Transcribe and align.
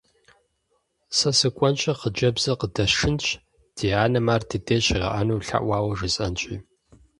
Сэ 1.17 1.29
сыкӏуэнщи, 1.37 1.91
хъыджэбзыр 1.99 2.57
къыдэсшынщ, 2.59 3.25
ди 3.75 3.87
анэм 4.03 4.27
ар 4.33 4.41
дыдей 4.49 4.81
щигъэӀэну 4.85 5.43
лъэӀуауэ 5.45 5.93
жысӏэнщи. 5.97 6.55